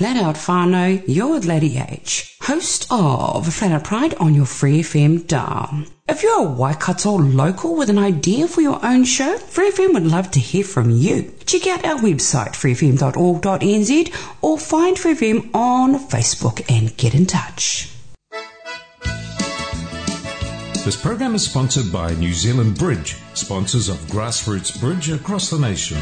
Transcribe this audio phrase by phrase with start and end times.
[0.00, 5.26] Flat Out Whānau, you're Lady H, host of Flat Out Pride on your Free FM
[5.26, 5.84] dial.
[6.08, 10.06] If you're a Waikato local with an idea for your own show, Free FM would
[10.06, 11.34] love to hear from you.
[11.44, 17.94] Check out our website, freefm.org.nz, or find Free FM on Facebook and get in touch.
[20.82, 25.98] This program is sponsored by New Zealand Bridge, sponsors of grassroots bridge across the nation.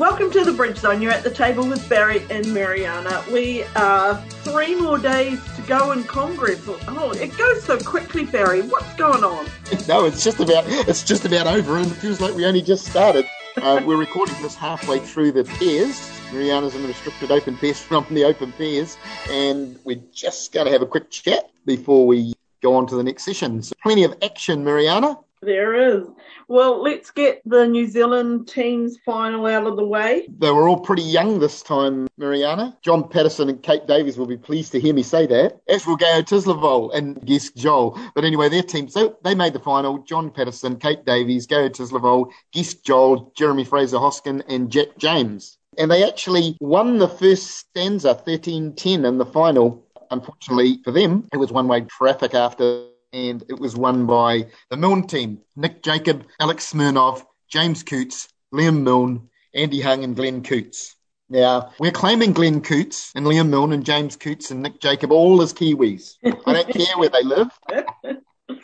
[0.00, 1.02] Welcome to the Bridge Zone.
[1.02, 3.22] You're at the table with Barry and Mariana.
[3.30, 6.64] We are three more days to go in Congress.
[6.66, 8.62] Oh, it goes so quickly, Barry.
[8.62, 9.46] What's going on?
[9.86, 12.86] No, it's just about it's just about over, and it feels like we only just
[12.86, 13.26] started.
[13.58, 16.10] Uh, we're recording this halfway through the pairs.
[16.32, 18.96] Mariana's in the restricted open pairs from the open pairs,
[19.28, 22.32] and we're just going to have a quick chat before we
[22.62, 23.62] go on to the next session.
[23.62, 25.18] So plenty of action, Mariana.
[25.42, 26.06] There is.
[26.48, 30.28] Well, let's get the New Zealand team's final out of the way.
[30.38, 32.76] They were all pretty young this time, Mariana.
[32.82, 35.96] John Patterson and Kate Davies will be pleased to hear me say that, as will
[35.96, 37.98] Gail Tislevoll and Gesk Joel.
[38.14, 39.98] But anyway, their team, so they made the final.
[40.00, 45.56] John Patterson, Kate Davies, Gail Tislevoll, Gesk Joel, Jeremy Fraser Hoskin, and Jack James.
[45.78, 49.86] And they actually won the first stanza 13 10 in the final.
[50.10, 54.76] Unfortunately for them, it was one way traffic after and it was won by the
[54.76, 60.96] Milne team Nick Jacob, Alex Smirnov, James Coots, Liam Milne, Andy Hung, and Glenn Coots.
[61.28, 65.42] Now, we're claiming Glenn Coots and Liam Milne and James Coots and Nick Jacob all
[65.42, 66.16] as Kiwis.
[66.24, 67.48] I don't care where they live.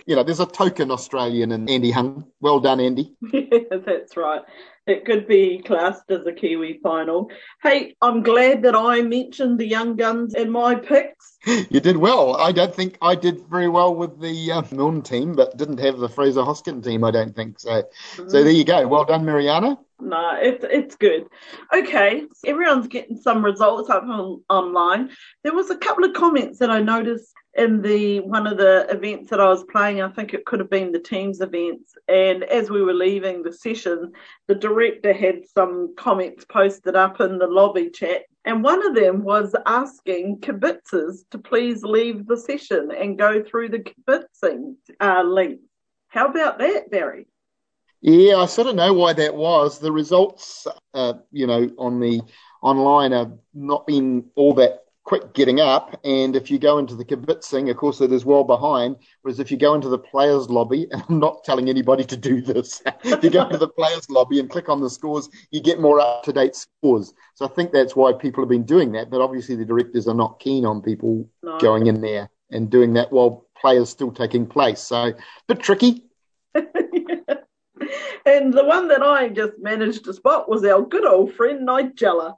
[0.06, 2.26] You know, there's a token Australian in Andy Hung.
[2.40, 3.14] Well done, Andy.
[3.32, 4.42] Yeah, that's right.
[4.86, 7.28] It could be classed as a Kiwi final.
[7.60, 11.38] Hey, I'm glad that I mentioned the young guns in my picks.
[11.70, 12.36] You did well.
[12.36, 15.98] I don't think I did very well with the uh, Milne team, but didn't have
[15.98, 17.58] the Fraser Hoskin team, I don't think.
[17.58, 18.28] So, mm-hmm.
[18.28, 18.86] so there you go.
[18.86, 19.78] Well done, Mariana.
[20.00, 21.26] No, it's it's good.
[21.72, 25.10] Okay, everyone's getting some results up on, online.
[25.42, 29.30] There was a couple of comments that I noticed in the one of the events
[29.30, 30.02] that I was playing.
[30.02, 31.94] I think it could have been the teams events.
[32.06, 34.12] And as we were leaving the session,
[34.46, 38.22] the director had some comments posted up in the lobby chat.
[38.44, 43.70] And one of them was asking kibitzers to please leave the session and go through
[43.70, 45.60] the kibitzing uh, link.
[46.08, 47.26] How about that, Barry?
[48.02, 49.78] Yeah, I sort of know why that was.
[49.78, 52.20] The results, uh, you know, on the
[52.62, 55.98] online have not been all that quick getting up.
[56.04, 58.96] And if you go into the kibitzing, of course, it is well behind.
[59.22, 62.42] Whereas if you go into the players' lobby, and I'm not telling anybody to do
[62.42, 65.80] this, if you go into the players' lobby and click on the scores, you get
[65.80, 67.14] more up to date scores.
[67.34, 69.10] So I think that's why people have been doing that.
[69.10, 71.58] But obviously, the directors are not keen on people no.
[71.58, 74.80] going in there and doing that while players still taking place.
[74.80, 75.14] So a
[75.46, 76.04] bit tricky.
[78.26, 82.34] And the one that I just managed to spot was our good old friend Nigella.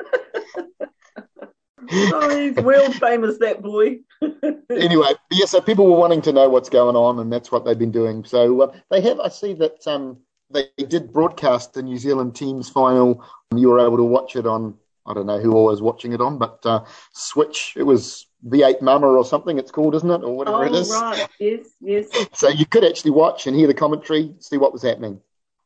[1.92, 3.98] oh, he's world famous, that boy.
[4.70, 7.78] anyway, yeah, so people were wanting to know what's going on, and that's what they've
[7.78, 8.24] been doing.
[8.24, 10.18] So uh, they have, I see that um,
[10.50, 13.24] they did broadcast the New Zealand team's final.
[13.54, 14.74] You were able to watch it on,
[15.06, 19.06] I don't know who was watching it on, but uh, Switch, it was V8 Mama
[19.06, 20.22] or something it's called, isn't it?
[20.22, 20.90] Or whatever oh, it is.
[20.90, 21.28] right.
[21.38, 22.06] Yes, yes.
[22.32, 25.20] so you could actually watch and hear the commentary, see what was happening.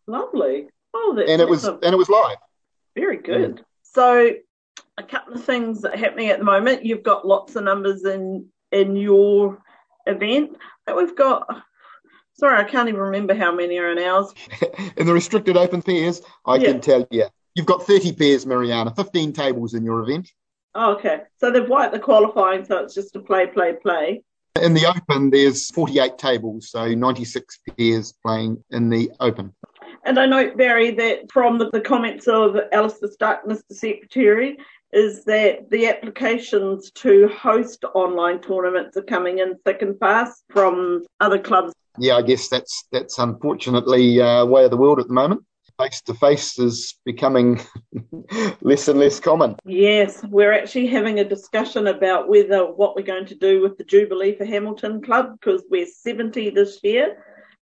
[0.06, 0.68] Lovely.
[0.92, 1.72] Oh, and it was a...
[1.74, 2.36] and it was live.
[2.94, 3.56] Very good.
[3.56, 3.64] Mm.
[3.82, 4.30] So,
[4.98, 6.84] a couple of things happening at the moment.
[6.84, 9.58] You've got lots of numbers in in your
[10.06, 10.56] event.
[10.86, 11.46] But we've got.
[12.34, 14.34] Sorry, I can't even remember how many are in ours.
[14.96, 16.72] in the restricted open pairs, I yeah.
[16.72, 17.26] can tell you.
[17.54, 20.28] You've got 30 pairs, Mariana, 15 tables in your event.
[20.74, 21.20] Oh, okay.
[21.38, 24.24] So they've wiped the qualifying, so it's just a play, play, play.
[24.60, 29.54] In the Open, there's 48 tables, so 96 pairs playing in the Open.
[30.04, 33.72] And I note, Barry, that from the, the comments of Alistair Stark, Mr.
[33.72, 34.58] Secretary,
[34.92, 41.04] is that the applications to host online tournaments are coming in thick and fast from
[41.20, 41.72] other clubs.
[41.98, 45.42] Yeah, I guess that's that's unfortunately uh, way of the world at the moment.
[45.80, 47.60] Face to face is becoming
[48.60, 49.56] less and less common.
[49.64, 53.84] Yes, we're actually having a discussion about whether what we're going to do with the
[53.84, 57.16] Jubilee for Hamilton Club because we're 70 this year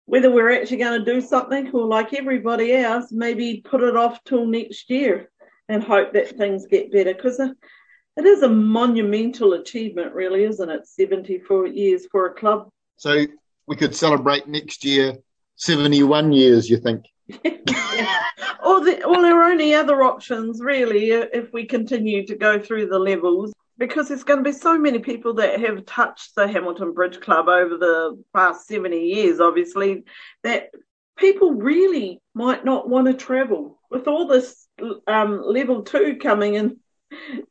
[0.07, 4.23] whether we're actually going to do something or like everybody else, maybe put it off
[4.25, 5.31] till next year
[5.69, 10.87] and hope that things get better because it is a monumental achievement, really, isn't it?
[10.87, 12.69] 74 years for a club.
[12.97, 13.25] So
[13.67, 15.15] we could celebrate next year
[15.57, 17.05] 71 years, you think?
[17.31, 22.89] or the, well, there are only other options, really, if we continue to go through
[22.89, 23.53] the levels.
[23.79, 27.49] Because there's going to be so many people that have touched the Hamilton Bridge Club
[27.49, 30.05] over the past 70 years, obviously,
[30.43, 30.71] that
[31.17, 33.79] people really might not want to travel.
[33.91, 34.67] With all this
[35.07, 36.77] um, level two coming in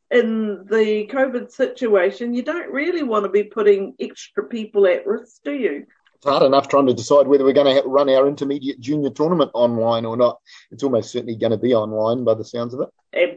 [0.10, 5.42] in the COVID situation, you don't really want to be putting extra people at risk,
[5.44, 5.86] do you?
[6.16, 9.52] It's hard enough trying to decide whether we're going to run our intermediate junior tournament
[9.54, 10.40] online or not.
[10.72, 12.90] It's almost certainly going to be online by the sounds of it.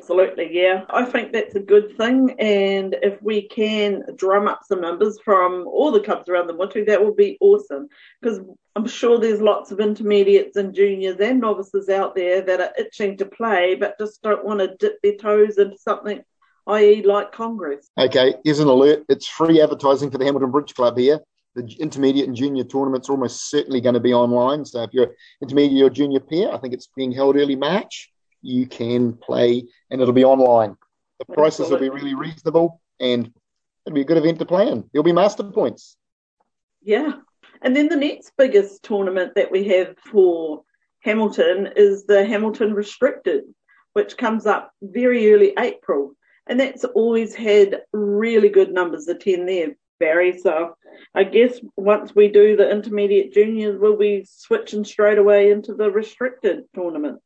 [0.05, 0.85] Absolutely, yeah.
[0.91, 2.37] I think that's a good thing.
[2.39, 6.85] And if we can drum up some numbers from all the clubs around the Motu,
[6.85, 7.89] that would be awesome.
[8.21, 8.41] Because
[8.77, 13.17] I'm sure there's lots of intermediates and juniors and novices out there that are itching
[13.17, 16.23] to play, but just don't want to dip their toes into something,
[16.67, 17.89] i.e., like Congress.
[17.97, 19.05] Okay, here's an alert.
[19.09, 21.21] It's free advertising for the Hamilton Bridge Club here
[21.55, 24.65] the intermediate and junior tournaments are almost certainly going to be online.
[24.65, 28.11] So if you're intermediate or junior pair, I think it's being held early March.
[28.45, 30.77] You can play, and it'll be online.
[31.19, 33.33] The prices will be really reasonable, and
[33.87, 34.89] it'll be a good event to play in.
[34.93, 35.97] There'll be master points.
[36.83, 37.13] Yeah,
[37.63, 40.63] and then the next biggest tournament that we have for
[41.01, 43.45] Hamilton is the Hamilton Restricted,
[43.95, 46.13] which comes up very early April.
[46.47, 49.75] And that's always had really good numbers attend there.
[50.01, 50.39] Barry.
[50.39, 50.77] So
[51.15, 55.91] I guess once we do the intermediate juniors, we'll be switching straight away into the
[55.91, 57.21] restricted tournament.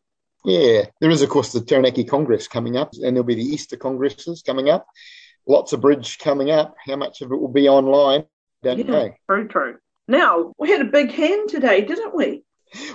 [0.45, 3.77] Yeah, there is, of course, the Taranaki Congress coming up, and there'll be the Easter
[3.77, 4.87] Congresses coming up.
[5.47, 6.75] Lots of bridge coming up.
[6.87, 8.25] How much of it will be online?
[8.63, 9.15] Don't yeah, know.
[9.29, 9.77] True, true.
[10.07, 12.45] Now, we had a big hand today, didn't we?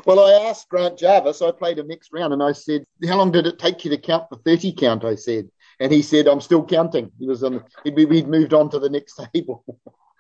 [0.06, 3.32] Well, I asked Grant Jarvis, I played a mixed round, and I said, How long
[3.32, 5.04] did it take you to count the 30 count?
[5.04, 5.50] I said.
[5.80, 7.12] And he said, I'm still counting.
[7.20, 9.64] He was on, he'd, he'd moved on to the next table.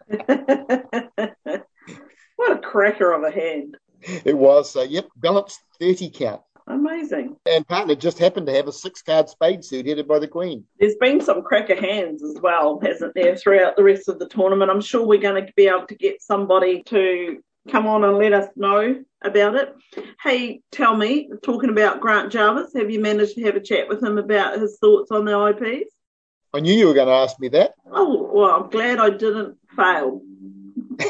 [2.35, 3.77] what a cracker of a hand.
[4.25, 4.71] It was.
[4.71, 6.41] So, yep, balanced 30 count.
[6.67, 7.35] Amazing.
[7.45, 10.65] And partner just happened to have a six card spade suit headed by the Queen.
[10.79, 14.71] There's been some cracker hands as well, hasn't there, throughout the rest of the tournament.
[14.71, 18.33] I'm sure we're going to be able to get somebody to come on and let
[18.33, 19.75] us know about it.
[20.21, 24.01] Hey, tell me, talking about Grant Jarvis, have you managed to have a chat with
[24.01, 25.91] him about his thoughts on the IPs?
[26.53, 27.73] I knew you were going to ask me that.
[27.91, 30.21] Oh, well, I'm glad I didn't fail.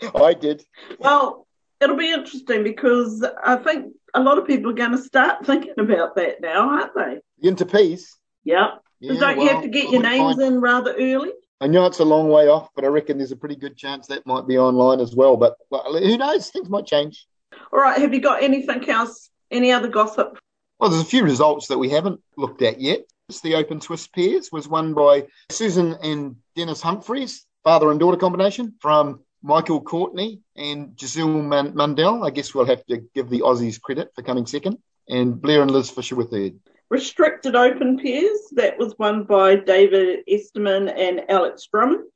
[0.14, 0.64] I did.
[0.98, 1.46] Well,
[1.80, 5.74] it'll be interesting because I think a lot of people are going to start thinking
[5.78, 7.20] about that now, aren't they?
[7.46, 8.16] Into peace.
[8.44, 8.76] Yeah.
[9.00, 10.54] yeah don't well, you have to get your names find...
[10.54, 11.32] in rather early?
[11.60, 14.06] I know it's a long way off, but I reckon there's a pretty good chance
[14.08, 15.36] that might be online as well.
[15.36, 16.50] But well, who knows?
[16.50, 17.26] Things might change.
[17.72, 18.00] All right.
[18.00, 19.30] Have you got anything else?
[19.50, 20.38] Any other gossip?
[20.78, 23.00] Well, there's a few results that we haven't looked at yet.
[23.28, 28.16] It's The Open Swiss Pairs was won by Susan and Dennis Humphreys, father and daughter
[28.16, 32.26] combination from Michael Courtney and Giselle Mundell.
[32.26, 34.78] I guess we'll have to give the Aussies credit for coming second.
[35.08, 36.58] And Blair and Liz Fisher were third.
[36.90, 42.08] Restricted Open pairs, that was won by David Esterman and Alex Drum,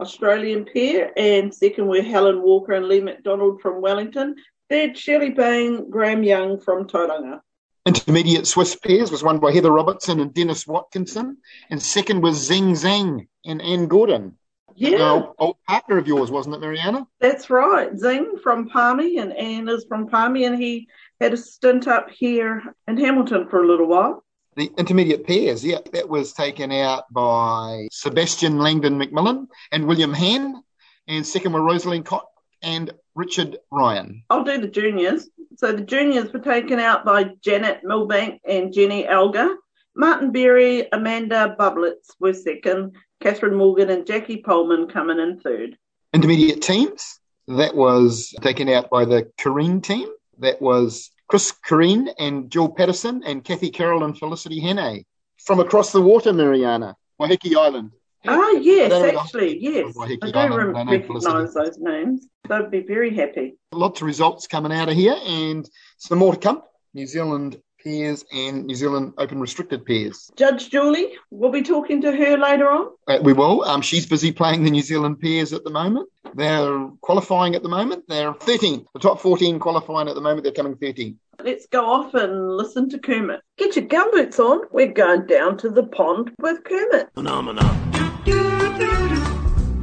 [0.00, 1.12] Australian pair.
[1.16, 4.36] And second were Helen Walker and Lee McDonald from Wellington.
[4.70, 7.40] Third, Shirley Bain, Graham Young from Tauranga.
[7.84, 11.38] Intermediate Swiss pairs was won by Heather Robertson and Dennis Watkinson.
[11.68, 14.38] And second was Zing Zhang and Anne Gordon.
[14.76, 15.10] Yeah.
[15.10, 17.06] Old, old, partner of yours, wasn't it, Mariana?
[17.20, 17.96] That's right.
[17.96, 20.88] Zing from Palmy and Anne is from Palmy, and he
[21.20, 24.24] had a stint up here in Hamilton for a little while.
[24.56, 30.62] The intermediate pairs, yeah, that was taken out by Sebastian Langdon McMillan and William Han,
[31.08, 32.26] and second were Rosalind Cott
[32.62, 34.24] and Richard Ryan.
[34.30, 35.28] Oh, I'll do the juniors.
[35.56, 39.56] So the juniors were taken out by Janet Milbank and Jenny Elgar.
[39.94, 45.76] Martin Berry, Amanda Bublitz were second, Catherine Morgan and Jackie Pullman coming in third.
[46.14, 50.08] Intermediate teams, that was taken out by the Kareen team.
[50.38, 55.04] That was Chris Kareen and Jill Patterson and Kathy Carroll and Felicity Henne.
[55.38, 57.90] From across the water, Mariana, Waiheke Island.
[58.26, 59.94] Ah, yes, actually, yes.
[60.00, 62.28] I do Island, recognise those names.
[62.48, 63.56] They'd be very happy.
[63.72, 65.68] Lots of results coming out of here and
[65.98, 66.62] some more to come.
[66.94, 70.30] New Zealand pairs and New Zealand Open restricted pairs.
[70.36, 72.88] Judge Julie, we'll be talking to her later on.
[73.06, 73.62] Uh, we will.
[73.64, 76.08] Um, she's busy playing the New Zealand pairs at the moment.
[76.34, 78.04] They're qualifying at the moment.
[78.08, 78.86] They're 13.
[78.94, 80.44] The top 14 qualifying at the moment.
[80.44, 81.18] They're coming 13.
[81.44, 83.40] Let's go off and listen to Kermit.
[83.58, 84.62] Get your gumboots on.
[84.70, 87.08] We're going down to the pond with Kermit.
[87.14, 87.62] Phenomena.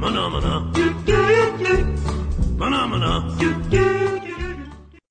[0.00, 0.72] Phenomena.
[2.58, 4.19] Phenomena.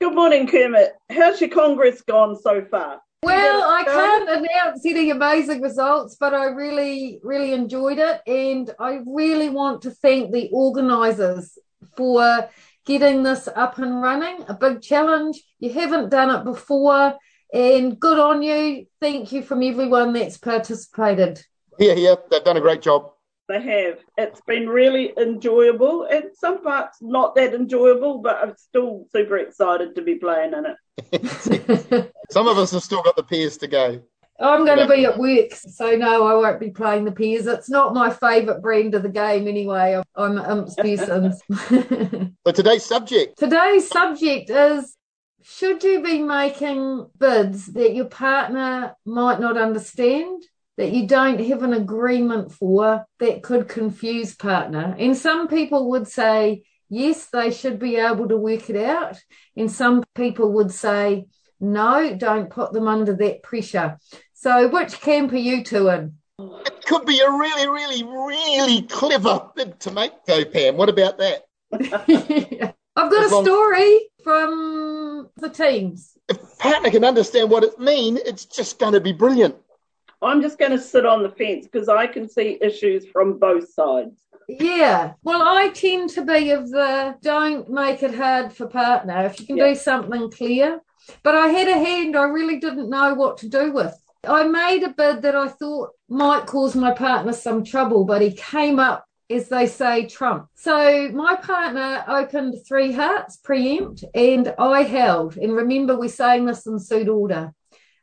[0.01, 0.93] Good morning, Kermit.
[1.09, 3.01] How's your Congress gone so far?
[3.21, 8.21] Well, I um, can't announce any amazing results, but I really, really enjoyed it.
[8.25, 11.57] And I really want to thank the organisers
[11.97, 12.49] for
[12.85, 14.45] getting this up and running.
[14.47, 15.43] A big challenge.
[15.59, 17.17] You haven't done it before,
[17.53, 18.85] and good on you.
[19.01, 21.43] Thank you from everyone that's participated.
[21.77, 23.11] Yeah, yeah, they've done a great job.
[23.49, 23.97] They have.
[24.15, 29.95] It's been really enjoyable, and some parts not that enjoyable, but I'm still super excited
[29.95, 32.13] to be playing in it.
[32.29, 34.03] some of us have still got the pairs to go.
[34.39, 37.47] I'm going to be at work, so no, I won't be playing the pairs.
[37.47, 39.99] It's not my favourite brand of the game anyway.
[40.15, 41.33] I'm an imps person.
[42.45, 43.39] so today's subject.
[43.39, 44.95] Today's subject is
[45.41, 50.43] should you be making bids that your partner might not understand?
[50.79, 54.95] That you don't have an agreement for that could confuse partner.
[54.97, 59.17] And some people would say, yes, they should be able to work it out.
[59.55, 61.27] And some people would say,
[61.59, 63.97] no, don't put them under that pressure.
[64.33, 66.15] So, which camp are you two in?
[66.39, 70.77] It could be a really, really, really clever bid to make, though, Pam.
[70.77, 71.43] What about that?
[72.95, 76.17] I've got as a story from the teams.
[76.29, 79.55] If partner can understand what it means, it's just going to be brilliant.
[80.21, 83.71] I'm just going to sit on the fence because I can see issues from both
[83.71, 84.15] sides.
[84.47, 85.13] Yeah.
[85.23, 89.25] Well, I tend to be of the don't make it hard for partner.
[89.25, 90.81] If you can do something clear.
[91.23, 93.95] But I had a hand I really didn't know what to do with.
[94.27, 98.31] I made a bid that I thought might cause my partner some trouble, but he
[98.31, 100.47] came up, as they say, trump.
[100.55, 105.37] So my partner opened three hearts preempt, and I held.
[105.37, 107.53] And remember, we're saying this in suit order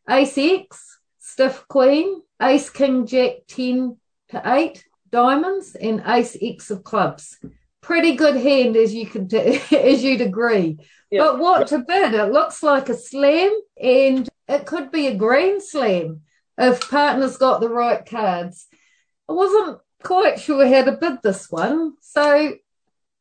[0.08, 0.95] ace X,
[1.36, 3.98] stiff queen, ace king jack 10
[4.30, 7.36] to 8, diamonds, and ace X of clubs.
[7.82, 10.78] Pretty good hand, as you could as you'd agree.
[11.10, 11.22] Yep.
[11.22, 12.14] But what to bid?
[12.14, 16.22] It looks like a slam, and it could be a grand slam
[16.56, 18.66] if partners got the right cards.
[19.28, 22.54] I wasn't quite sure how to bid this one, so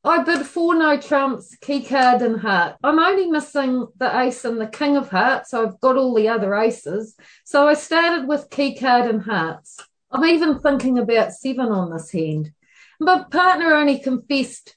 [0.06, 2.76] I bid four no trumps, key card, and heart.
[2.84, 6.30] I'm only missing the ace and the king of hearts, so I've got all the
[6.30, 7.16] other aces.
[7.44, 9.80] So I started with key card and hearts.
[10.12, 12.52] I'm even thinking about seven on this hand.
[13.00, 14.76] But partner only confessed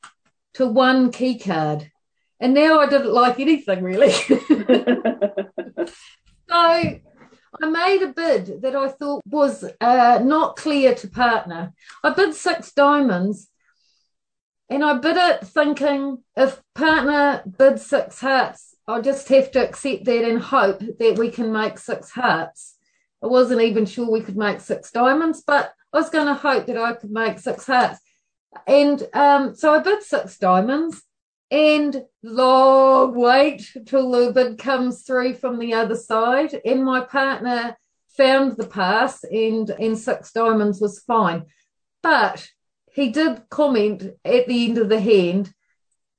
[0.54, 1.92] to one key card.
[2.40, 4.14] And now I didn't like anything really.
[6.50, 7.00] So I
[7.62, 11.72] made a bid that I thought was uh, not clear to partner.
[12.02, 13.48] I bid six diamonds
[14.70, 20.04] and I bid it thinking if partner bids six hearts, I'll just have to accept
[20.04, 22.76] that and hope that we can make six hearts.
[23.22, 26.66] I wasn't even sure we could make six diamonds, but I was going to hope
[26.66, 28.00] that I could make six hearts.
[28.66, 31.02] And um, so I bid six diamonds
[31.50, 36.60] and long wait till the bid comes through from the other side.
[36.64, 37.76] And my partner
[38.16, 41.46] found the pass and, and six diamonds was fine.
[42.02, 42.48] But
[42.98, 45.52] he did comment at the end of the hand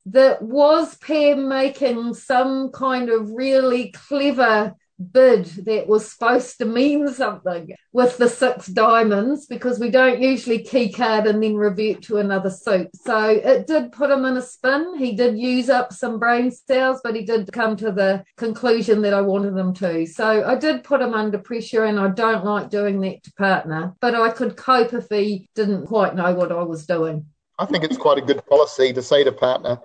[0.06, 7.08] that was Pam making some kind of really clever bid that was supposed to mean
[7.08, 12.18] something with the six diamonds because we don't usually key card and then revert to
[12.18, 12.90] another suit.
[12.96, 14.98] So it did put him in a spin.
[14.98, 19.14] He did use up some brain cells, but he did come to the conclusion that
[19.14, 20.06] I wanted him to.
[20.06, 23.96] So I did put him under pressure and I don't like doing that to partner,
[24.00, 27.26] but I could cope if he didn't quite know what I was doing.
[27.58, 29.80] I think it's quite a good policy to say to partner,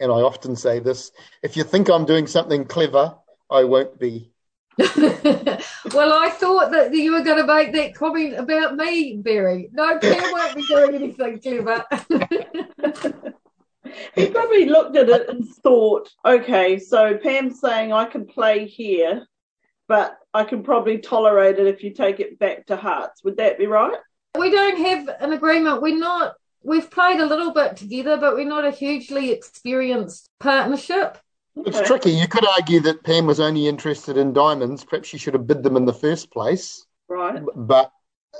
[0.00, 3.14] and I often say this if you think I'm doing something clever,
[3.48, 4.32] I won't be.
[4.78, 9.68] well, I thought that you were going to make that comment about me, Barry.
[9.72, 11.84] No, Pam won't be doing anything clever.
[14.14, 19.26] he probably looked at it and thought, okay, so Pam's saying I can play here,
[19.88, 23.22] but I can probably tolerate it if you take it back to hearts.
[23.24, 23.96] Would that be right?
[24.38, 25.82] We don't have an agreement.
[25.82, 31.18] We're not, we've played a little bit together, but we're not a hugely experienced partnership.
[31.56, 31.86] It's okay.
[31.86, 32.10] tricky.
[32.10, 34.84] You could argue that Pam was only interested in diamonds.
[34.84, 36.86] Perhaps she should have bid them in the first place.
[37.08, 37.42] Right.
[37.54, 37.92] But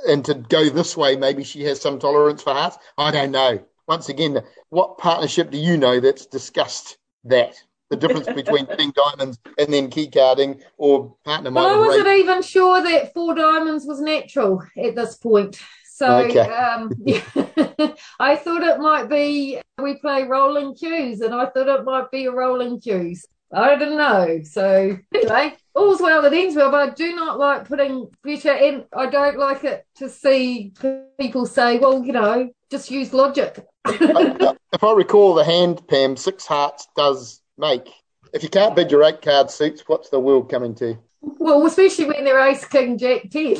[0.08, 2.78] and to go this way, maybe she has some tolerance for hearts.
[2.96, 3.62] I don't know.
[3.86, 4.40] Once again,
[4.70, 7.54] what partnership do you know that's discussed that?
[7.90, 12.40] The difference between bidding diamonds and then key carding or partner well, I wasn't even
[12.40, 15.60] sure that four diamonds was natural at this point.
[15.94, 16.40] So okay.
[16.40, 17.20] um, yeah,
[18.18, 22.24] I thought it might be we play rolling cues, and I thought it might be
[22.24, 23.26] a rolling cues.
[23.52, 24.40] I don't know.
[24.42, 28.84] So anyway, all's well that ends well, but I do not like putting pressure in.
[28.96, 30.72] I don't like it to see
[31.20, 33.62] people say, well, you know, just use logic.
[33.84, 37.90] if I recall the hand, Pam, six hearts does make.
[38.32, 40.96] If you can't bid your eight card suits, what's the world coming to?
[41.22, 43.56] Well, especially when they're Ice king jack ten.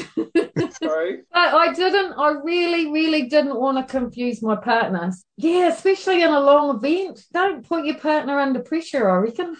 [0.83, 1.23] Sorry.
[1.33, 2.13] But I didn't.
[2.15, 5.25] I really, really didn't want to confuse my partners.
[5.37, 7.25] Yeah, especially in a long event.
[7.33, 9.09] Don't put your partner under pressure.
[9.09, 9.57] I reckon.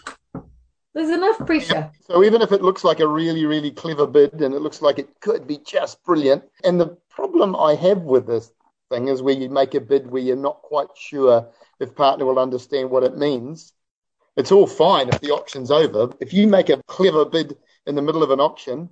[0.95, 1.91] There's enough pressure.
[2.03, 4.99] So even if it looks like a really, really clever bid and it looks like
[4.99, 8.53] it could be just brilliant, and the problem I have with this
[8.91, 11.49] thing is where you make a bid where you're not quite sure
[11.81, 13.73] if partner will understand what it means.
[14.37, 16.13] It's all fine if the auction's over.
[16.21, 18.89] If you make a clever bid in the middle of an auction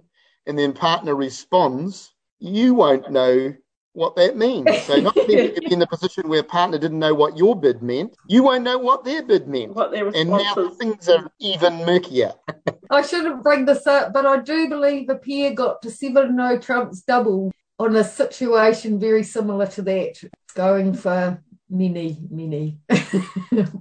[0.46, 3.54] and then partner responds, you won't know
[3.92, 4.82] what that means.
[4.82, 7.58] So not only will you be in the position where partner didn't know what your
[7.58, 9.74] bid meant, you won't know what their bid meant.
[9.74, 12.32] What their and now things are even murkier.
[12.90, 16.52] I shouldn't bring this up, but I do believe a pair got to seven no
[16.52, 20.22] oh trumps double on a situation very similar to that,
[20.54, 22.78] going for mini, mini.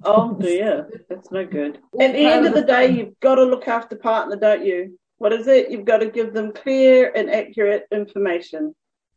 [0.03, 1.79] oh dear, that's no good.
[1.99, 4.99] At the end of the day, you've got to look after partner, don't you?
[5.17, 5.69] What is it?
[5.69, 8.73] You've got to give them clear and accurate information.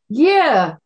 [0.08, 0.76] Yeah.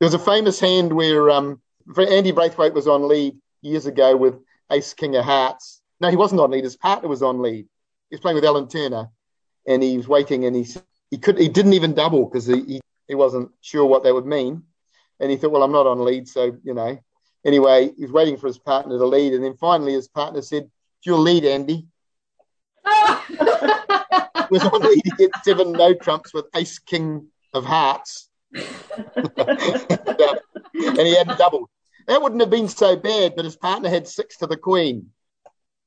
[0.00, 1.60] There was a famous hand where um,
[1.96, 4.38] Andy Braithwaite was on lead years ago with
[4.72, 5.80] Ace King of Hearts.
[6.00, 6.64] No, he wasn't on lead.
[6.64, 7.66] His partner was on lead.
[8.08, 9.08] He was playing with Alan Turner,
[9.66, 10.66] and he was waiting, and he
[11.10, 14.26] he could he didn't even double because he, he he wasn't sure what that would
[14.26, 14.62] mean,
[15.20, 16.98] and he thought, well, I'm not on lead, so you know.
[17.44, 20.64] Anyway, he was waiting for his partner to lead, and then finally his partner said,
[20.64, 21.86] "It's your lead, Andy."
[24.50, 28.66] was on lead to get seven no trumps with Ace King of Hearts, and
[30.74, 31.68] he hadn't doubled.
[32.06, 35.10] That wouldn't have been so bad, but his partner had six to the Queen.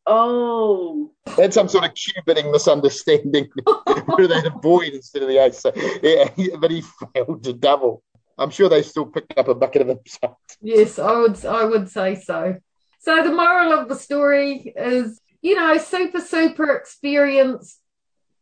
[0.06, 1.12] Oh.
[1.38, 3.50] That's some sort of cue bidding misunderstanding
[4.06, 5.60] where they had a void instead of the ace.
[5.60, 6.30] So, yeah,
[6.60, 6.84] but he
[7.14, 8.04] failed to double.
[8.38, 10.38] I'm sure they still picked up a bucket of themselves.
[10.62, 12.58] Yes, I would I would say so.
[13.00, 17.80] So the moral of the story is, you know, super, super experienced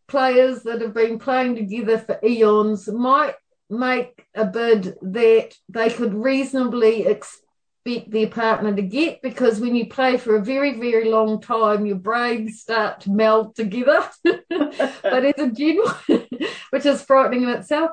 [0.07, 3.35] players that have been playing together for eons might
[3.69, 9.87] make a bid that they could reasonably expect their partner to get because when you
[9.87, 14.07] play for a very, very long time, your brains start to meld together.
[14.23, 15.89] but as a general,
[16.69, 17.91] which is frightening in itself,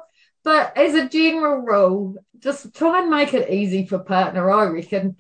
[0.49, 5.17] but as a general rule, just try and make it easy for partner, I reckon.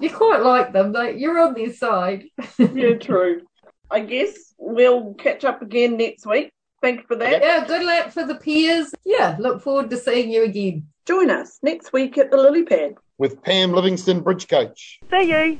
[0.00, 2.24] You quite like them, like you're on their side.
[2.58, 3.42] yeah, true.
[3.90, 6.50] I guess we'll catch up again next week.
[6.80, 7.42] Thank you for that.
[7.42, 8.90] Yeah, good luck for the peers.
[9.04, 10.86] Yeah, look forward to seeing you again.
[11.04, 14.98] Join us next week at the Lily Pad with Pam Livingston, bridge coach.
[15.10, 15.58] See you.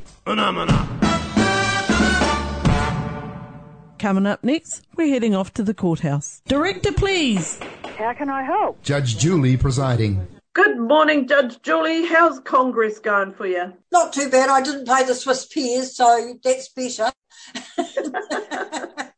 [3.99, 6.41] Coming up next, we're heading off to the courthouse.
[6.49, 7.61] Director, please.
[7.97, 8.83] How can I help?
[8.83, 10.27] Judge Julie presiding.
[10.53, 12.07] Good morning, Judge Julie.
[12.07, 13.73] How's Congress going for you?
[13.93, 14.49] Not too bad.
[14.49, 17.13] I didn't pay the Swiss peers, so that's better.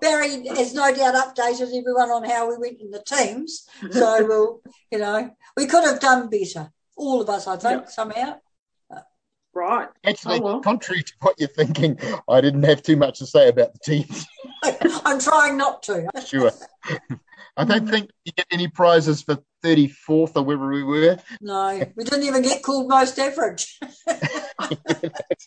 [0.00, 3.66] Barry has no doubt updated everyone on how we went in the teams.
[3.90, 6.70] So we'll, you know, we could have done better.
[6.96, 8.36] All of us, I think, somehow.
[9.52, 9.88] Right.
[10.04, 10.60] Actually, oh, well.
[10.60, 14.26] contrary to what you're thinking, I didn't have too much to say about the teams.
[15.04, 16.06] I'm trying not to.
[16.24, 16.52] Sure.
[17.56, 17.90] I don't mm.
[17.90, 21.18] think you get any prizes for 34th or wherever we were.
[21.40, 23.78] No, we didn't even get called most average.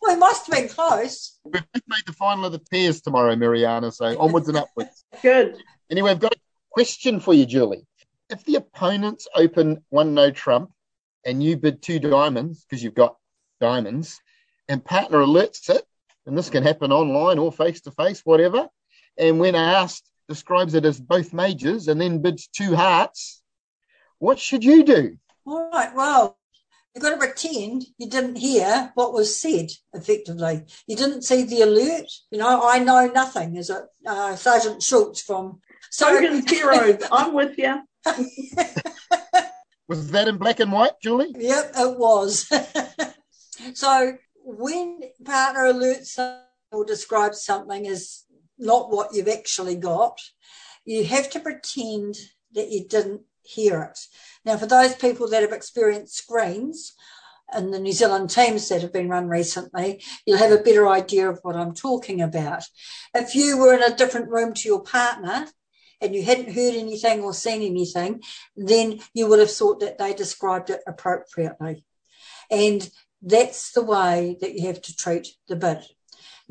[0.01, 1.39] we must have been close.
[1.43, 5.05] We've made the final of the pairs tomorrow, Mariana, so onwards and upwards.
[5.21, 5.57] Good.
[5.89, 6.39] Anyway, I've got a
[6.71, 7.85] question for you, Julie.
[8.29, 10.71] If the opponents open one no trump
[11.25, 13.15] and you bid two diamonds because you've got
[13.59, 14.19] diamonds,
[14.67, 15.83] and partner alerts it,
[16.25, 18.67] and this can happen online or face to face, whatever,
[19.17, 23.41] and when asked, describes it as both majors and then bids two hearts,
[24.19, 25.17] what should you do?
[25.45, 26.37] All right, well,
[26.93, 30.63] you've got to pretend you didn't hear what was said effectively.
[30.87, 32.07] You didn't see the alert.
[32.31, 33.83] You know, I know nothing, is it?
[34.05, 35.59] Uh, Sergeant Schultz from.
[35.91, 37.81] Sergeant Heroes, I'm with you.
[39.87, 41.33] was that in black and white, Julie?
[41.37, 42.49] Yep, it was.
[43.73, 46.17] so when partner alerts
[46.71, 48.23] or describes something as
[48.63, 50.19] not what you've actually got,
[50.85, 52.15] you have to pretend
[52.53, 53.99] that you didn't hear it.
[54.45, 56.93] Now, for those people that have experienced screens
[57.51, 61.29] and the New Zealand teams that have been run recently, you'll have a better idea
[61.29, 62.63] of what I'm talking about.
[63.13, 65.47] If you were in a different room to your partner
[66.01, 68.21] and you hadn't heard anything or seen anything,
[68.55, 71.85] then you would have thought that they described it appropriately.
[72.49, 72.89] And
[73.21, 75.83] that's the way that you have to treat the bid.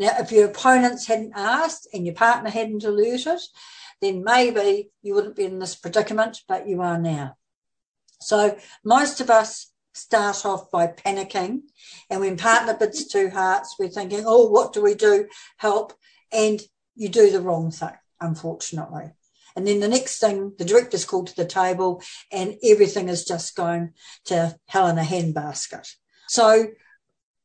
[0.02, 3.38] Now, if your opponents hadn't asked and your partner hadn't alerted,
[4.00, 7.36] then maybe you wouldn't be in this predicament, but you are now.
[8.20, 11.60] So most of us start off by panicking.
[12.10, 13.16] And when partner bids mm-hmm.
[13.16, 15.28] two hearts, we're thinking, oh, what do we do?
[15.58, 15.92] Help.
[16.32, 16.60] And
[16.96, 19.12] you do the wrong thing, unfortunately.
[19.54, 23.54] And then the next thing, the director's called to the table and everything is just
[23.54, 23.92] going
[24.24, 25.94] to hell in a handbasket.
[26.26, 26.70] So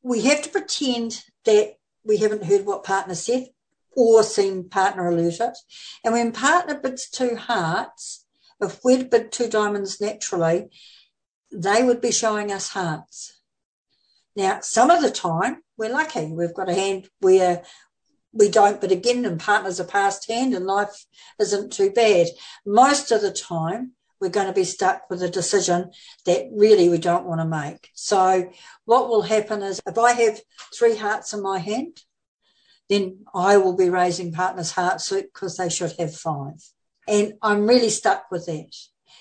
[0.02, 1.76] we have to pretend that
[2.08, 3.48] we haven't heard what partner said
[3.96, 5.58] or seen partner alert it.
[6.04, 8.26] And when partner bids two hearts,
[8.62, 10.70] if we'd bid two diamonds naturally,
[11.52, 13.40] they would be showing us hearts.
[14.36, 16.28] Now, some of the time, we're lucky.
[16.28, 17.64] We've got a hand where
[18.32, 21.06] we don't, but again, and partners a past hand and life
[21.40, 22.28] isn't too bad.
[22.66, 25.92] Most of the time, we're going to be stuck with a decision
[26.26, 27.90] that really we don't want to make.
[27.94, 28.52] So
[28.86, 30.40] what will happen is if I have
[30.78, 32.02] three hearts in my hand,
[32.90, 36.64] then I will be raising partner's heart suit because they should have five.
[37.08, 38.76] And I'm really stuck with that.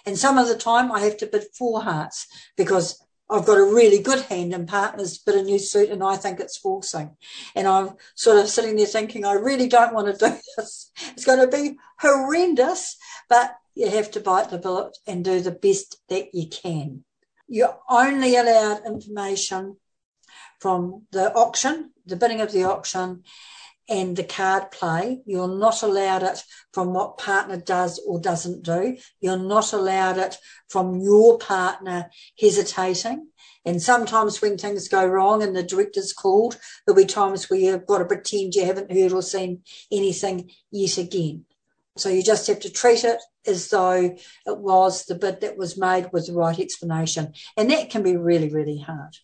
[0.05, 3.65] And some of the time I have to bid four hearts because I've got a
[3.65, 7.17] really good hand in partners bid a new suit and I think it's forcing.
[7.57, 10.93] And I'm sort of sitting there thinking, I really don't want to do this.
[11.13, 12.97] It's going to be horrendous,
[13.29, 17.05] but you have to bite the bullet and do the best that you can.
[17.49, 19.77] You're only allowed information
[20.61, 23.23] from the auction, the bidding of the auction,
[23.89, 25.23] and the card play.
[25.27, 28.97] You're not allowed it from what partner does or doesn't do.
[29.21, 30.37] You're not allowed it
[30.69, 33.29] from your partner hesitating.
[33.65, 37.87] And sometimes when things go wrong and the director's called, there'll be times where you've
[37.87, 41.46] got to pretend you haven't heard or seen anything yet again.
[41.97, 45.79] So you just have to treat it as though it was the bid that was
[45.79, 47.33] made with the right explanation.
[47.57, 49.17] And that can be really, really hard.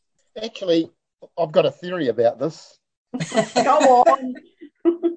[0.42, 0.90] Actually,
[1.38, 2.78] I've got a theory about this.
[3.54, 4.34] Go on.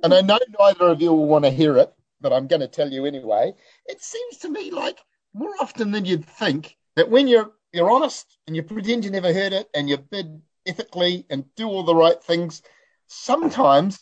[0.04, 2.68] and I know neither of you will want to hear it, but I'm going to
[2.68, 3.54] tell you anyway.
[3.86, 5.00] It seems to me like
[5.34, 9.34] more often than you'd think that when you're you're honest and you pretend you never
[9.34, 12.62] heard it and you bid ethically and do all the right things,
[13.08, 14.00] sometimes,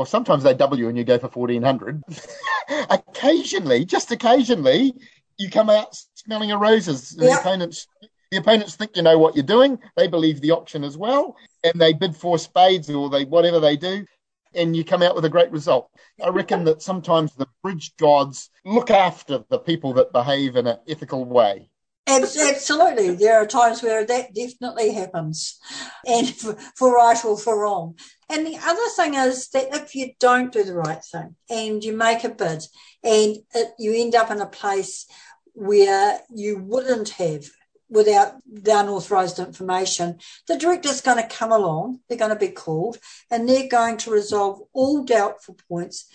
[0.00, 2.02] or sometimes they double you and you go for fourteen hundred.
[2.90, 4.94] occasionally, just occasionally,
[5.38, 7.12] you come out smelling of roses.
[7.12, 7.34] And Yeah.
[7.34, 7.86] The opponents
[8.30, 9.78] the opponents think you know what you're doing.
[9.96, 13.76] They believe the auction as well, and they bid for spades or they whatever they
[13.76, 14.06] do,
[14.54, 15.90] and you come out with a great result.
[16.24, 20.78] I reckon that sometimes the bridge gods look after the people that behave in an
[20.88, 21.68] ethical way.
[22.06, 23.10] Abs- Absolutely.
[23.14, 25.58] There are times where that definitely happens,
[26.06, 27.96] and for, right or for wrong.
[28.28, 31.96] And the other thing is that if you don't do the right thing and you
[31.96, 32.64] make a bid
[33.02, 35.06] and it, you end up in a place
[35.52, 37.44] where you wouldn't have
[37.88, 42.98] without the unauthorised information, the director's going to come along, they're going to be called,
[43.30, 46.06] and they're going to resolve all doubtful points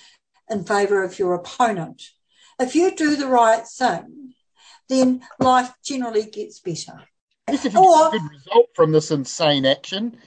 [0.49, 2.01] in favour of your opponent.
[2.59, 4.34] If you do the right thing,
[4.89, 7.01] then life generally gets better.
[7.49, 10.17] Yes, if you Or- get a good result from this insane action,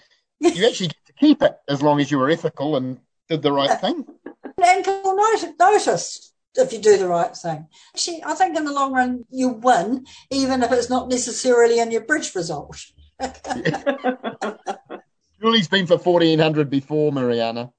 [0.40, 3.53] you actually get to keep it as long as you were ethical and did the
[3.53, 4.07] right thing.
[4.62, 7.66] And people notice, notice if you do the right thing.
[7.94, 11.90] Actually, I think in the long run you win, even if it's not necessarily in
[11.90, 12.77] your bridge result.
[15.40, 17.71] Julie's been for fourteen hundred before, Mariana.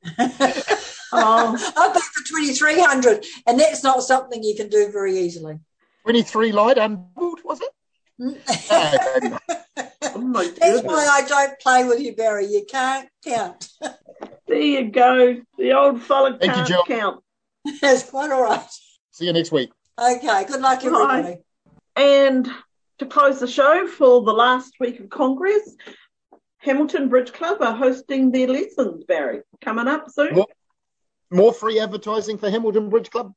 [1.12, 5.60] Oh, I've been for 2300 and that's not something you can do very easily.
[6.04, 7.72] Twenty three light unbilled, was it?
[10.16, 12.46] No, oh That's why I don't play with you, Barry.
[12.48, 13.70] You can't count.
[14.48, 15.42] There you go.
[15.58, 16.84] The old fella Thank can't Jill.
[16.86, 17.24] count.
[17.82, 18.66] That's quite all right.
[19.12, 19.70] See you next week.
[19.98, 20.88] Okay, good luck, Bye.
[20.88, 21.38] everybody.
[21.96, 22.50] And
[23.00, 25.76] to close the show for the last week of Congress,
[26.58, 30.34] Hamilton Bridge Club are hosting their lessons, Barry, coming up soon.
[30.36, 30.48] More,
[31.32, 33.34] more free advertising for Hamilton Bridge Club.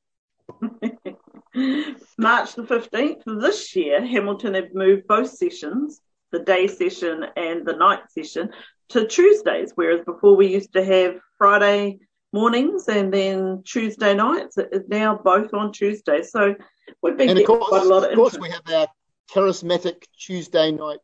[2.18, 7.74] March the 15th this year, Hamilton have moved both sessions, the day session and the
[7.76, 8.50] night session,
[8.90, 11.98] to Tuesdays, whereas before we used to have Friday
[12.32, 14.56] mornings and then Tuesday nights.
[14.58, 16.22] It is now both on Tuesday.
[16.22, 16.54] So
[17.02, 18.64] we've been And getting course, quite a lot of of course, interest.
[18.66, 18.88] we have our
[19.32, 21.00] charismatic Tuesday night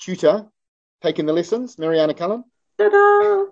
[0.00, 0.46] tutor
[1.02, 2.44] taking the lessons, Mariana Cullen,
[2.78, 3.44] Ta-da!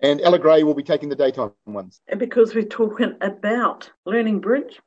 [0.00, 2.00] and Ella Gray will be taking the daytime ones.
[2.08, 4.80] And because we're talking about learning bridge,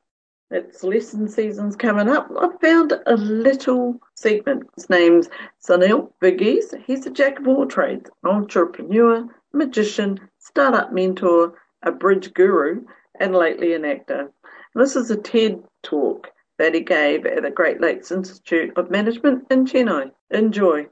[0.50, 2.30] it's lesson season's coming up.
[2.38, 4.68] I found a little segment.
[4.76, 5.28] His name's
[5.62, 6.82] Sunil Verghese.
[6.86, 12.82] He's a jack of all trades, entrepreneur, magician, startup mentor, a bridge guru,
[13.18, 14.30] and lately an actor.
[14.74, 19.46] This is a TED talk that he gave at the Great Lakes Institute of Management
[19.50, 20.10] in Chennai.
[20.30, 20.86] Enjoy.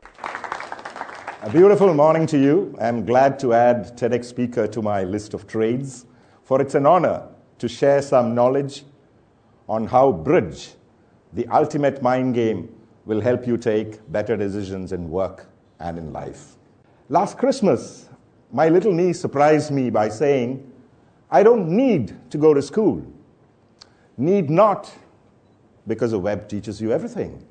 [1.42, 2.74] A beautiful morning to you.
[2.80, 6.06] I'm glad to add TEDx speaker to my list of trades,
[6.42, 8.84] for it's an honor to share some knowledge
[9.72, 10.72] on how bridge,
[11.32, 12.68] the ultimate mind game,
[13.06, 15.46] will help you take better decisions in work
[15.80, 16.56] and in life.
[17.08, 18.10] Last Christmas,
[18.52, 20.70] my little niece surprised me by saying,
[21.30, 23.02] I don't need to go to school.
[24.18, 24.92] Need not,
[25.86, 27.42] because the web teaches you everything.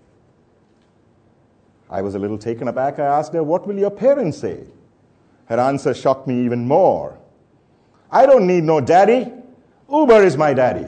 [1.90, 3.00] I was a little taken aback.
[3.00, 4.60] I asked her, What will your parents say?
[5.48, 7.18] Her answer shocked me even more.
[8.12, 9.34] I don't need no daddy.
[9.90, 10.86] Uber is my daddy.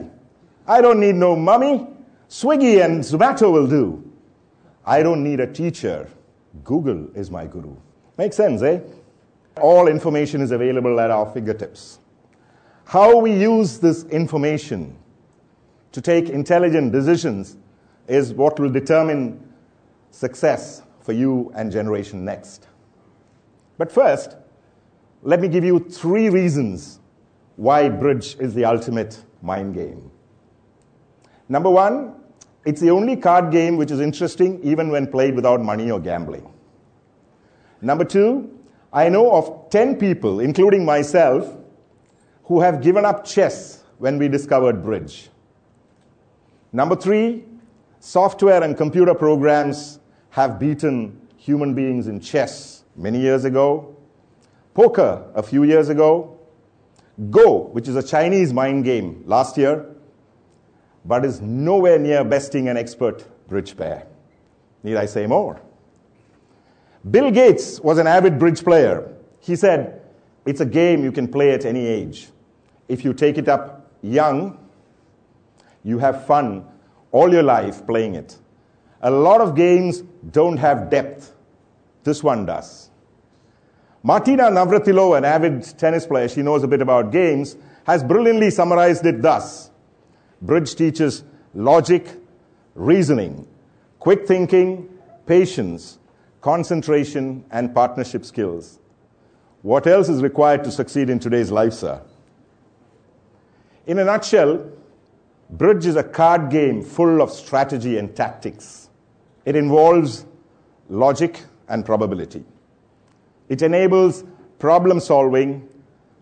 [0.66, 1.86] I don't need no mummy.
[2.28, 4.10] Swiggy and Zomato will do.
[4.86, 6.08] I don't need a teacher.
[6.62, 7.76] Google is my guru.
[8.16, 8.80] Makes sense, eh?
[9.60, 11.98] All information is available at our fingertips.
[12.84, 14.96] How we use this information
[15.92, 17.56] to take intelligent decisions
[18.08, 19.40] is what will determine
[20.10, 22.68] success for you and generation next.
[23.78, 24.36] But first,
[25.22, 27.00] let me give you three reasons
[27.56, 30.10] why bridge is the ultimate mind game.
[31.48, 32.14] Number one,
[32.64, 36.50] it's the only card game which is interesting even when played without money or gambling.
[37.80, 38.50] Number two,
[38.92, 41.54] I know of 10 people, including myself,
[42.44, 45.28] who have given up chess when we discovered bridge.
[46.72, 47.44] Number three,
[48.00, 53.94] software and computer programs have beaten human beings in chess many years ago,
[54.72, 56.30] poker a few years ago,
[57.30, 59.93] Go, which is a Chinese mind game last year,
[61.04, 64.06] but is nowhere near besting an expert bridge pair.
[64.82, 65.60] Need I say more?
[67.10, 69.12] Bill Gates was an avid bridge player.
[69.40, 70.00] He said,
[70.46, 72.28] It's a game you can play at any age.
[72.88, 74.58] If you take it up young,
[75.82, 76.66] you have fun
[77.12, 78.38] all your life playing it.
[79.02, 81.34] A lot of games don't have depth.
[82.04, 82.90] This one does.
[84.02, 89.04] Martina Navratilova, an avid tennis player, she knows a bit about games, has brilliantly summarized
[89.04, 89.70] it thus
[90.44, 92.06] Bridge teaches logic,
[92.74, 93.48] reasoning,
[93.98, 94.90] quick thinking,
[95.24, 95.98] patience,
[96.42, 98.78] concentration, and partnership skills.
[99.62, 102.02] What else is required to succeed in today's life, sir?
[103.86, 104.70] In a nutshell,
[105.48, 108.90] bridge is a card game full of strategy and tactics.
[109.46, 110.26] It involves
[110.90, 112.44] logic and probability.
[113.48, 114.24] It enables
[114.58, 115.66] problem solving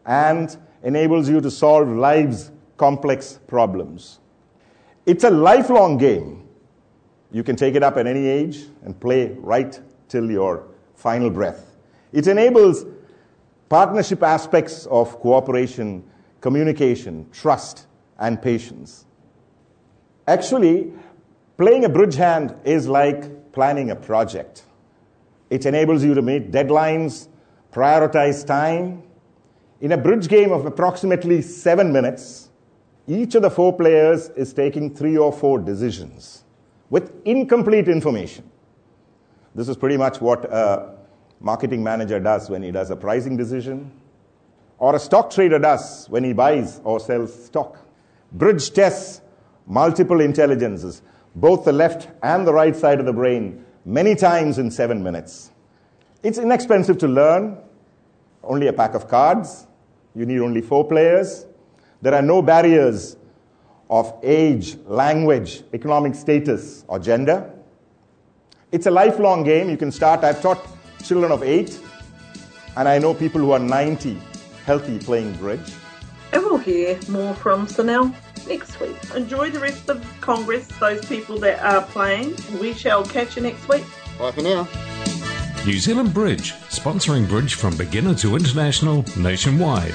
[0.06, 2.51] and enables you to solve life's
[2.82, 4.18] complex problems.
[5.06, 6.48] It's a lifelong game.
[7.30, 10.66] You can take it up at any age and play right till your
[10.96, 11.76] final breath.
[12.12, 12.84] It enables
[13.68, 16.02] partnership aspects of cooperation,
[16.40, 17.86] communication, trust,
[18.18, 19.06] and patience.
[20.26, 20.92] Actually,
[21.58, 24.64] playing a bridge hand is like planning a project.
[25.50, 27.28] It enables you to meet deadlines,
[27.72, 29.04] prioritize time.
[29.80, 32.48] In a bridge game of approximately seven minutes,
[33.06, 36.44] each of the four players is taking three or four decisions
[36.90, 38.48] with incomplete information.
[39.54, 40.94] This is pretty much what a
[41.40, 43.90] marketing manager does when he does a pricing decision,
[44.78, 47.78] or a stock trader does when he buys or sells stock.
[48.32, 49.20] Bridge tests
[49.66, 51.02] multiple intelligences,
[51.34, 55.50] both the left and the right side of the brain, many times in seven minutes.
[56.22, 57.58] It's inexpensive to learn,
[58.42, 59.66] only a pack of cards.
[60.14, 61.46] You need only four players.
[62.02, 63.16] There are no barriers
[63.88, 67.48] of age, language, economic status, or gender.
[68.72, 69.70] It's a lifelong game.
[69.70, 70.24] You can start.
[70.24, 70.66] I've taught
[71.04, 71.78] children of eight,
[72.76, 74.18] and I know people who are 90
[74.66, 75.72] healthy playing bridge.
[76.32, 78.12] And we'll hear more from Sunil
[78.48, 78.96] next week.
[79.14, 82.34] Enjoy the rest of Congress, those people that are playing.
[82.60, 83.84] We shall catch you next week.
[84.18, 84.66] Bye for now.
[85.64, 89.94] New Zealand Bridge, sponsoring bridge from beginner to international nationwide.